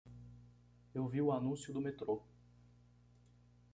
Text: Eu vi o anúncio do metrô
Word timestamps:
Eu 0.95 1.07
vi 1.07 1.21
o 1.21 1.31
anúncio 1.31 1.71
do 1.71 1.79
metrô 1.79 2.23